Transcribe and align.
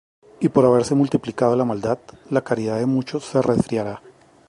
Y 0.39 0.49
por 0.49 0.65
haberse 0.65 0.95
multiplicado 0.95 1.55
la 1.55 1.63
maldad, 1.63 1.99
la 2.31 2.43
caridad 2.43 2.79
de 2.79 2.87
muchos 2.87 3.23
se 3.23 3.39
resfriará. 3.39 4.01